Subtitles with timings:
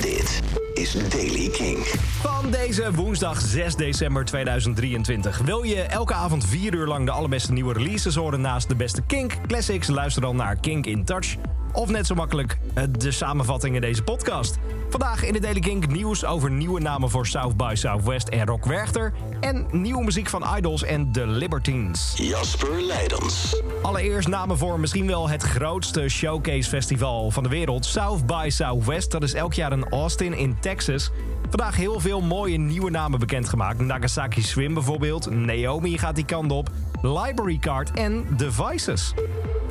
[0.00, 0.42] Dit
[0.74, 1.78] is Daily King.
[2.20, 5.38] Van deze woensdag 6 december 2023.
[5.38, 9.02] Wil je elke avond 4 uur lang de allerbeste nieuwe releases horen naast de beste
[9.02, 9.88] Kink Classics?
[9.88, 11.36] Luister dan naar Kink in Touch.
[11.72, 14.58] Of net zo makkelijk eh, de samenvatting in deze podcast.
[14.88, 18.64] Vandaag in de Daily Kink nieuws over nieuwe namen voor South by Southwest en Rock
[18.64, 19.12] Werchter.
[19.40, 22.12] En nieuwe muziek van Idols en The Libertines.
[22.16, 23.62] Jasper Leidens.
[23.82, 27.84] Allereerst namen voor misschien wel het grootste showcase festival van de wereld.
[27.84, 29.10] South by Southwest.
[29.10, 31.10] Dat is elk jaar in Austin in Texas.
[31.48, 33.80] Vandaag heel veel mooie nieuwe namen bekendgemaakt.
[33.80, 35.30] Nagasaki Swim bijvoorbeeld.
[35.30, 36.70] Naomi gaat die kant op.
[37.02, 39.14] Library Card en Devices.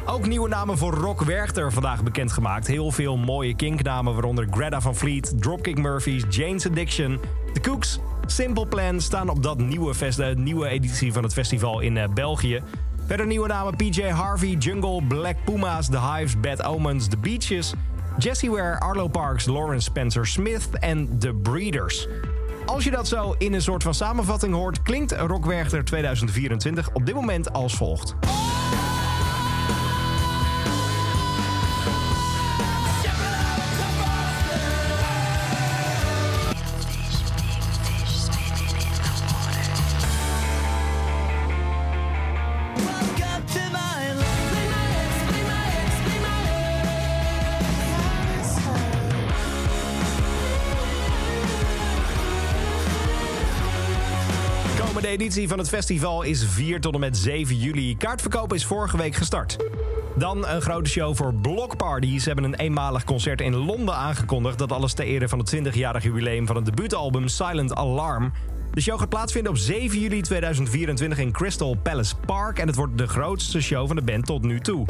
[0.05, 2.67] Ook nieuwe namen voor Rock Werchter vandaag bekendgemaakt.
[2.67, 7.19] Heel veel mooie kinknamen, waaronder Greta van Fleet, Dropkick Murphys, Jane's Addiction,
[7.53, 11.97] The Cooks, Simple Plan staan op dat nieuwe, eh, nieuwe editie van het festival in
[11.97, 12.61] eh, België.
[13.05, 17.73] Verder nieuwe namen PJ Harvey, Jungle, Black Pumas, The Hives, Bad Omens, The Beaches,
[18.17, 22.07] Jessie Ware, Arlo Parks, Lawrence Spencer Smith en The Breeders.
[22.65, 27.05] Als je dat zo in een soort van samenvatting hoort, klinkt Rock Werchter 2024 op
[27.05, 28.15] dit moment als volgt.
[54.99, 57.97] Komende editie van het festival is 4 tot en met 7 juli.
[57.97, 59.57] Kaartverkoop is vorige week gestart.
[60.15, 62.19] Dan een grote show voor Block Party.
[62.19, 64.57] Ze hebben een eenmalig concert in Londen aangekondigd.
[64.57, 68.31] Dat alles ter ere van het 20-jarig jubileum van het debuutalbum Silent Alarm.
[68.71, 72.59] De show gaat plaatsvinden op 7 juli 2024 in Crystal Palace Park.
[72.59, 74.85] En het wordt de grootste show van de band tot nu toe.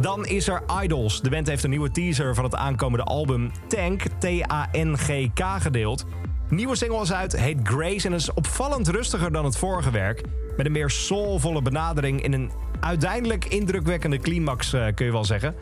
[0.00, 1.20] Dan is er Idols.
[1.20, 6.06] De band heeft een nieuwe teaser van het aankomende album Tank, T-A-N-G-K, gedeeld.
[6.50, 10.22] Nieuwe single is uit, heet Grace en is opvallend rustiger dan het vorige werk.
[10.56, 12.50] Met een meer soulvolle benadering in een
[12.80, 15.54] uiteindelijk indrukwekkende climax, eh, kun je wel zeggen.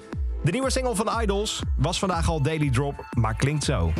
[0.42, 3.92] De nieuwe single van Idols was vandaag al Daily Drop, maar klinkt zo.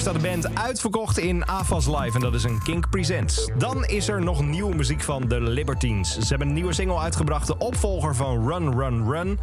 [0.00, 3.50] Staat de band uitverkocht in AFAS Live en dat is een Kink Presents.
[3.58, 6.18] Dan is er nog nieuwe muziek van The Libertines.
[6.18, 9.38] Ze hebben een nieuwe single uitgebracht, de opvolger van Run Run Run.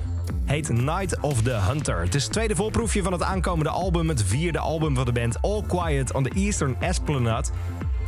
[0.45, 2.01] Heet Night of the Hunter.
[2.01, 5.41] Het is het tweede volproefje van het aankomende album, het vierde album van de band
[5.41, 7.47] All Quiet on the Eastern Esplanade.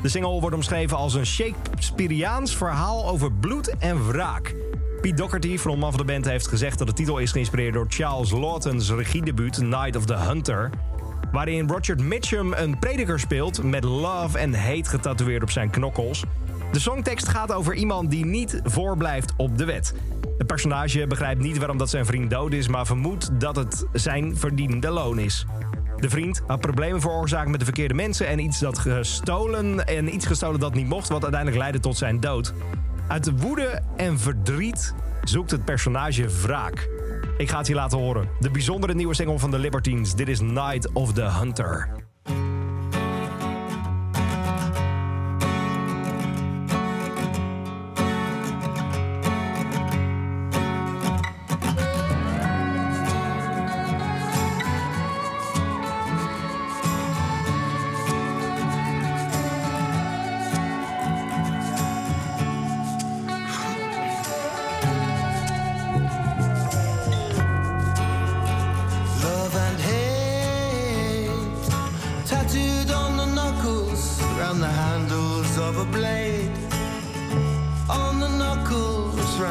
[0.01, 4.55] De single wordt omschreven als een Shakespeareaans verhaal over bloed en wraak.
[5.01, 8.31] Pete Doherty, frontman van de band, heeft gezegd dat de titel is geïnspireerd door Charles
[8.31, 10.69] Lawton's regiedebuut Night of the Hunter.
[11.31, 16.23] Waarin Roger Mitchum een prediker speelt met love en hate getatoeëerd op zijn knokkels.
[16.71, 19.93] De songtekst gaat over iemand die niet voorblijft op de wet.
[20.37, 24.37] Het personage begrijpt niet waarom dat zijn vriend dood is, maar vermoedt dat het zijn
[24.37, 25.45] verdiende loon is.
[25.97, 30.25] De vriend had problemen veroorzaakt met de verkeerde mensen en iets, dat gestolen, en iets
[30.25, 32.53] gestolen dat niet mocht, wat uiteindelijk leidde tot zijn dood.
[33.07, 36.89] Uit de woede en verdriet zoekt het personage wraak.
[37.37, 38.29] Ik ga het je laten horen.
[38.39, 40.15] De bijzondere nieuwe single van The Libertines.
[40.15, 42.06] Dit is Night of the Hunter.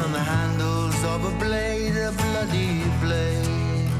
[0.07, 3.91] Round the handles of a blade, a bloody blade.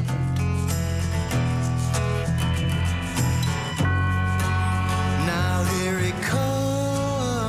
[5.26, 7.42] Now here it comes,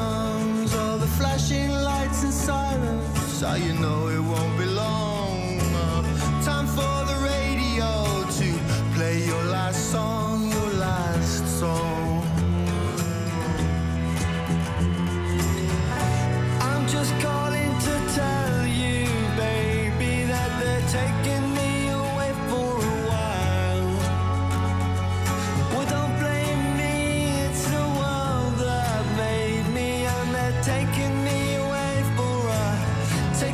[0.76, 3.20] all the flashing lights and sirens.
[3.34, 4.79] So you know it won't be long.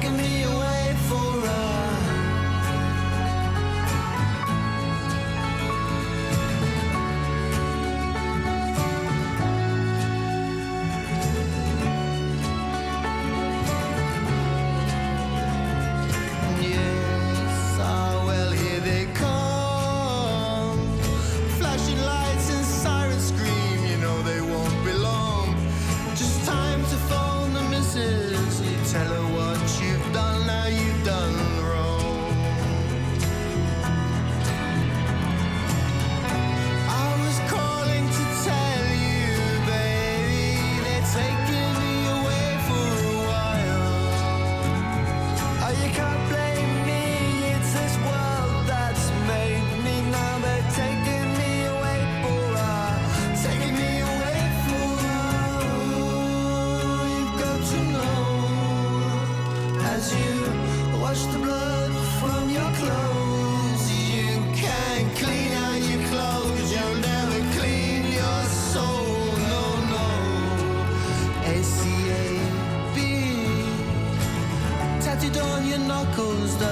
[0.05, 0.34] making me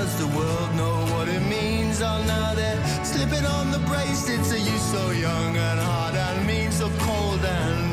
[0.04, 2.02] Does the world know what it means?
[2.02, 4.52] Oh, now they're slipping on the bracelets.
[4.54, 7.93] Are you so young and hard and mean, so cold and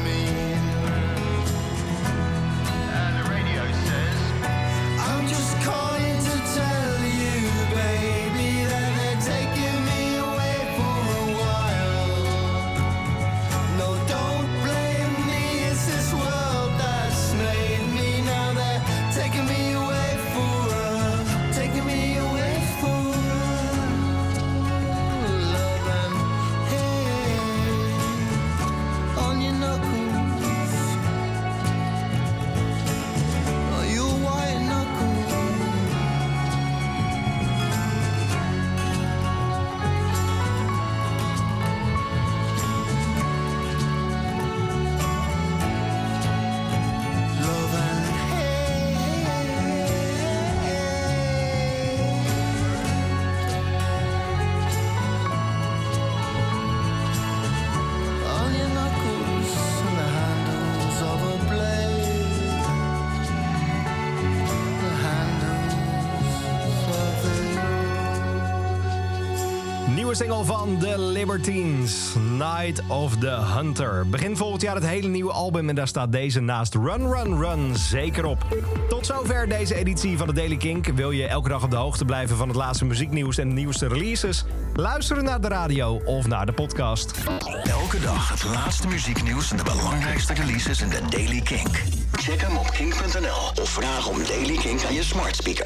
[69.94, 74.08] Nieuwe single van The Libertines, Night of the Hunter.
[74.08, 77.76] Begin volgend jaar het hele nieuwe album en daar staat deze naast Run Run Run
[77.76, 78.46] zeker op.
[78.88, 80.86] Tot zover deze editie van de Daily Kink.
[80.86, 83.88] Wil je elke dag op de hoogte blijven van het laatste muzieknieuws en de nieuwste
[83.88, 84.44] releases?
[84.74, 87.18] Luisteren naar de radio of naar de podcast.
[87.62, 91.82] Elke dag het laatste muzieknieuws en de belangrijkste releases in de Daily Kink.
[92.12, 95.58] Check hem op kink.nl of vraag om Daily Kink aan je smart speaker.